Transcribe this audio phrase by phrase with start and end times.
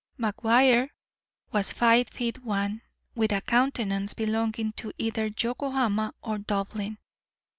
[0.19, 0.89] McGuire
[1.51, 2.81] was five feet one,
[3.13, 6.97] with a countenance belonging to either Yokohama or Dublin.